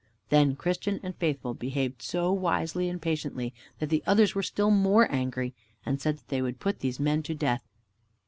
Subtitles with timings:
[0.29, 5.07] Then Christian and Faithful behaved so wisely and patiently, that the others were still more
[5.11, 5.53] angry,
[5.85, 7.61] and said they would put these men to death.